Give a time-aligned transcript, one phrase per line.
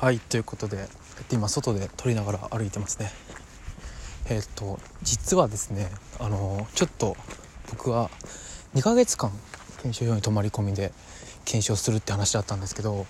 [0.00, 0.88] はいということで
[1.30, 3.10] 今外で撮りながら歩いてますね。
[4.30, 7.18] えっ、と実はですねあのちょっと
[7.70, 8.10] 僕は
[8.74, 9.30] 2ヶ月間
[9.82, 10.90] 研修所に泊まり込みで
[11.44, 13.04] 検証するって話だったんですけど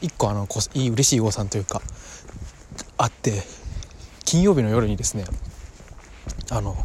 [0.00, 1.82] 1個あのこいい嬉しい誤算というか
[2.96, 3.42] あって
[4.24, 5.24] 金曜日の夜にですね
[6.50, 6.76] あの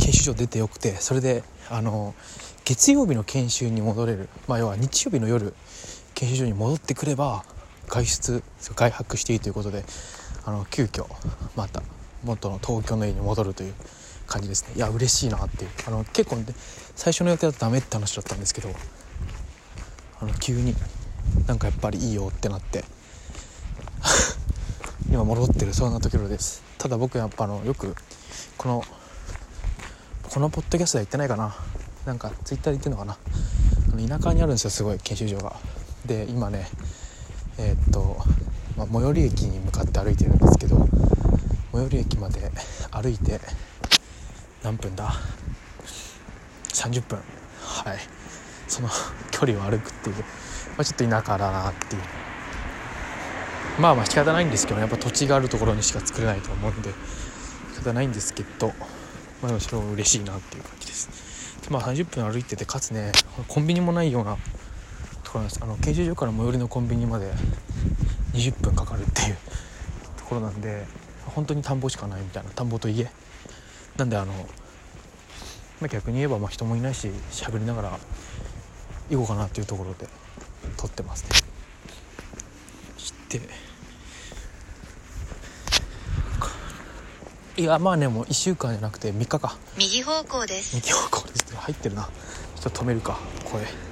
[0.00, 2.12] 研修所出てよくてそれであの
[2.64, 5.54] 月曜日の研修に戻れる、まあ、要は日曜日の夜
[6.16, 7.44] 研修所に戻ってくれば
[7.88, 9.84] 外出外泊していいということで
[10.44, 11.06] あの急遽
[11.56, 11.82] また
[12.24, 13.74] 元の東京の家に戻るという
[14.26, 14.74] 感じですね。
[14.76, 15.70] いや嬉しいなっていう。
[15.86, 16.46] あの結構、ね、
[16.94, 18.70] 最初の予定だとダメって話だったんですけど
[20.20, 20.74] あの急に
[21.46, 22.84] なんかやっぱりいいよってなって。
[25.10, 26.62] 今戻ってるそんなところです。
[26.76, 27.96] ただ僕やっぱあのよく
[28.56, 28.84] この
[30.28, 31.54] このポッドキャストで言ってないかな。
[32.04, 33.16] なんかツイッターで言ってるのかな。
[33.92, 35.56] あの田舎にあるんですよすごい研修所が。
[36.04, 36.68] で今ね
[37.58, 38.16] えー、っと、
[38.76, 40.88] まあ、最寄り駅に向かって歩いてるんですけど
[41.72, 42.50] 最寄り駅まで
[42.90, 43.40] 歩いて
[44.62, 45.12] 何分だ
[46.68, 47.18] ？30分。
[47.60, 47.98] はい。
[48.66, 48.88] その
[49.30, 50.22] 距離を歩くっていう、ま
[50.78, 52.02] あ、ちょっと田舎だなっていう。
[53.78, 56.90] まあまあ仕方ないんですけど、やっぱ土地があるところにしか作れないと思うんで
[57.74, 58.72] 仕方ないんですけど
[59.40, 61.08] まあむしろ嬉しいなっていう感じです。
[61.70, 63.12] まあ30分歩いててかつね
[63.46, 64.36] コンビニもないような
[65.28, 65.60] ところなんです。
[65.62, 67.30] あの研修所から最寄りのコンビニまで
[68.32, 69.36] 20分かかるっていう
[70.16, 70.86] ところなんで
[71.26, 73.10] 本当に田んぼしかないみたいな田んぼと家。
[73.98, 74.32] なんであの、
[75.80, 77.98] まあ、逆に言えばまあ人もいないし喋りながら
[79.10, 80.08] 行こうかなっていうところで
[80.78, 81.30] 撮ってますね。
[82.96, 83.40] して。
[87.58, 89.58] いやまあねもう1週間じゃなくて3日か。
[89.76, 90.74] 右方向です。
[90.76, 91.54] 右方向です。
[91.54, 92.08] 入ってるな。
[92.58, 93.87] ちょっと止めるかこれ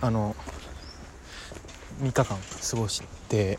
[0.00, 0.36] あの
[2.02, 3.58] 3日間過ごして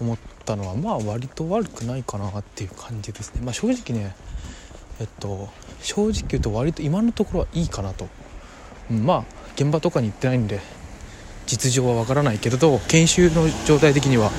[0.00, 3.40] 思ったのはまあ割と悪くないかなっていう感じですね。
[3.42, 4.14] まあ正直ね
[5.00, 5.48] えっと
[5.80, 8.08] 正直言うと割と今のところはいいかなと、
[8.90, 9.24] うん、まあ
[9.54, 10.60] 現場とかに行ってないんで
[11.46, 14.30] 実情はわからないけれど研修の状態的には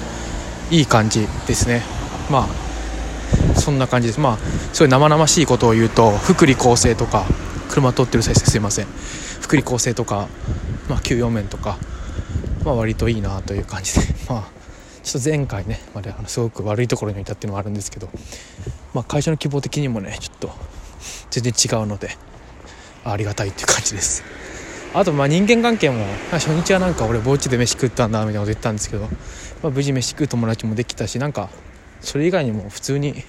[0.72, 1.81] いい感じですね。
[2.29, 4.19] まあそんな感じです。
[4.19, 4.38] まあ
[4.74, 7.25] すごい生々しいことを言うと福利厚生とか
[7.69, 8.88] 車通ってる際ですいません。
[9.41, 10.28] 福利厚生とか
[10.90, 11.78] まあ、給与面とか、
[12.66, 14.44] まあ、割といいなという感じで、 まあ、
[15.04, 18.10] ちょっと前回ねまであのすごく悪いところにいたっていうのもあるんですけど、
[18.94, 20.52] まあ、会社の希望的にもねちょっと
[21.32, 22.18] 全然違うので
[23.04, 24.24] ありがたいっていう感じです。
[24.94, 29.10] あとまあ人間関係も初日はなんか俺墓地で飯食ったんだみたいなこと言ったんですけど、
[29.64, 31.50] まあ、無事飯食う友達もできたしなんか
[32.00, 33.24] それ以外にも普通に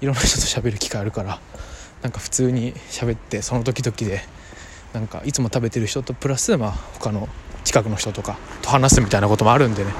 [0.00, 1.38] いろんな人と喋る機会あるから
[2.02, 4.24] なんか普通に喋ってその時々で
[4.92, 7.28] なんかいつも食べてる人とプラス、まあ、他の
[7.64, 9.92] 近くの人とかと話すみたいなこともあるんでね。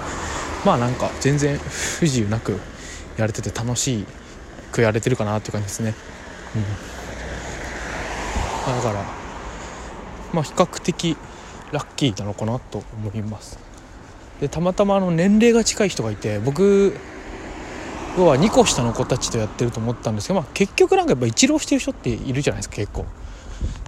[0.65, 2.59] まあなんか全然不自由なく
[3.17, 4.05] やれてて楽し
[4.73, 5.95] くやれてるかなっていう感じですね、
[6.55, 6.59] う
[8.71, 9.05] ん、だから
[10.33, 11.17] まあ比較的
[11.73, 13.59] ラッキーなのかなと思います。
[14.41, 16.97] でたまたまあの年齢が近い人がいて僕
[18.17, 23.07] 要は2個下の子たちとやってると思ったんですけど、まあ、結局なんかやっぱ一浪してる人っているじゃないですか結構。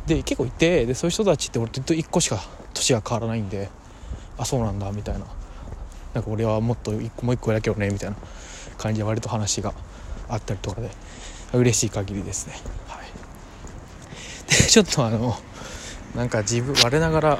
[0.06, 2.40] で結構いてでそういう人たちって俺と1個しか
[2.74, 3.70] 年が変わらないんで
[4.36, 5.26] あそうなんだみたいな。
[6.14, 8.16] なんか俺はもっと1個もう1個やけどねみたいな。
[8.82, 9.72] 感じで割と話が
[10.28, 10.90] あったりとかで
[11.52, 12.54] 嬉しい限りですね。
[12.88, 14.50] はい。
[14.50, 15.34] でちょっとあの
[16.16, 17.38] なんか自分我ながら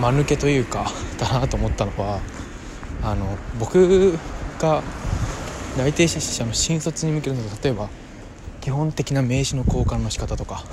[0.00, 0.86] 間抜けというか
[1.18, 2.20] だなと思ったのは
[3.02, 4.18] あの僕
[4.58, 4.82] が
[5.76, 7.88] 内定者の新卒に向けるのが例えば
[8.60, 10.64] 基本的な名刺の交換の仕方とか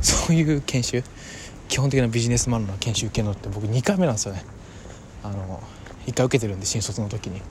[0.00, 1.02] そういう研修
[1.68, 4.44] 基本的なビジネスマンの研修受けるのって僕2回目なんですよね。
[5.24, 5.60] あの
[6.06, 7.42] 1回受けてるんで新卒の時に。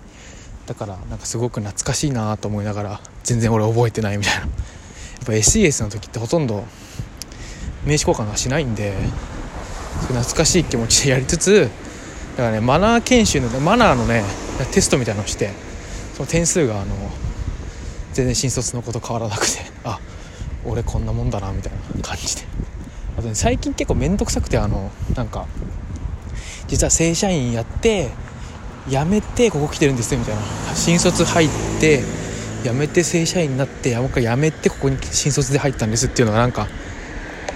[0.66, 4.42] だからなんかすごく懐かしいなと思いながら全然俺覚えてないみたいな。
[4.42, 4.50] やっ
[5.26, 6.64] ぱ SES の時ってほとんど
[7.86, 8.94] 名刺交換はしないんで
[10.08, 11.70] 懐かしい気持ちでやりつつ
[12.38, 14.24] だからねマナー研修のマナーのね
[14.72, 15.52] テストみたいなのをして
[16.16, 16.96] その点数があの
[18.16, 20.00] 全然新卒のこと変わらなくて あ
[20.64, 22.44] 俺こんなもんだなみたいな感じで。
[23.18, 25.46] あとね最近結構面倒くさくてあのなんか
[26.68, 28.10] 実は正社員やって
[28.88, 30.42] 辞めてここ来てるんですよみたいな。
[30.74, 32.04] 新卒入って
[32.64, 36.68] 辞めて正社員になってもう一回辞めてここに新卒で入ったんですっていうのがなんか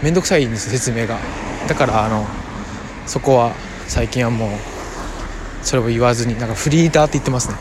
[0.04, 1.18] 面倒くさいんです説明が。
[1.68, 2.26] だからあの
[3.06, 3.54] そこは
[3.88, 4.50] 最近はもう
[5.62, 7.56] それを言わずになんかフリーターって言ってますね。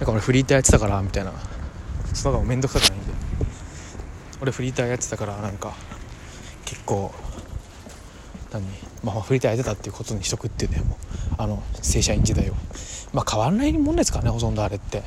[0.00, 1.51] だから俺フリーターやってたからみたいな。
[2.14, 3.12] その方が面倒くさくないんで。
[4.40, 5.72] 俺フリーターやってたからなんか
[6.64, 7.12] 結構
[8.50, 8.64] 何
[9.04, 12.54] まあフリーターやってたっていうことにしとくっていうねもうあの正社員時代を。
[13.12, 15.02] まあ変わらないもんですからねほとんどあれって。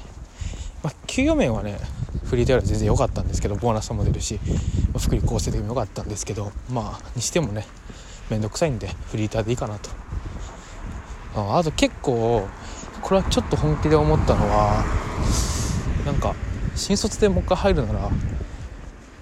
[0.84, 1.78] まあ給与面はね
[2.26, 4.40] フリーターより全然良かったんですけどボーナスも出るし、
[4.94, 7.66] まあ、福利厚生的にも良かったんですけどまあにしてもね
[8.30, 9.90] 面倒くさいんでフリーターでいいかなと。
[11.36, 12.48] ああと結構
[13.02, 14.86] これはちょっと本気で思ったのは
[16.06, 16.34] なんか
[16.76, 18.10] 新卒でもう一回入るなら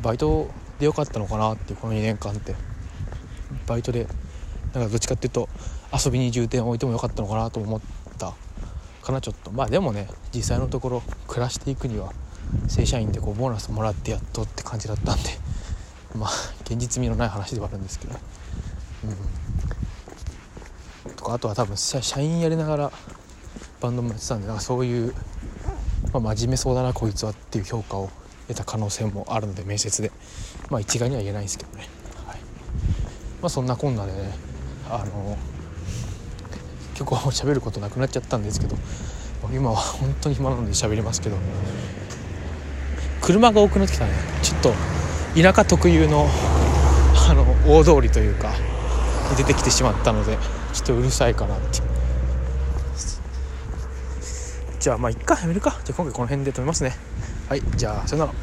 [0.01, 2.55] バイトでよかったのかなってこの2年間って。
[3.67, 4.07] バイトで
[4.73, 5.50] なんかどっちかっていうと
[5.94, 7.81] 遊びに重点を置いてもよかったのかなと思っ
[8.17, 8.33] た。
[9.01, 9.51] かなちょっと。
[9.51, 12.11] まあでもね実際のところ暮らしていくには
[12.67, 15.29] 正社員でこうボーナスもらってやっとって感じだったんで
[16.17, 16.29] まあ
[16.63, 18.15] 現実味のない話ではあるんですけど。
[21.05, 21.13] うん。
[21.15, 22.91] とかあとは多分社員やりながら
[23.81, 25.13] バンドもやってたんでなんかそういう、
[26.13, 28.10] まあ、真面目そうだなこいつはっていう評価を
[28.48, 30.12] 得た可能性もあるので面接で。
[30.69, 31.88] まあ一概には言えないんですけどね、
[32.25, 32.38] はい、
[33.42, 34.31] まあそんなこんなでね
[34.89, 35.38] あの
[36.94, 38.75] 結構喋ることなくなっちゃったんですけど
[39.54, 41.38] 今は本当に暇なので喋りますけど。
[43.21, 44.12] 車が多くなってきたね。
[44.42, 44.74] ちょっと
[45.42, 46.27] 田舎特有の
[47.30, 48.51] あの大通りというか
[49.38, 50.38] 出てきてしまったので
[50.74, 51.81] ちょっとうるさいかなって。
[54.83, 55.80] じゃあまあ一回やめるか。
[55.85, 56.94] じゃあ今回この辺で止めますね。
[57.47, 57.63] はい。
[57.77, 58.33] じゃあさよなら。